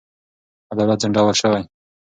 [0.71, 1.61] عدالت ځنډول شوی.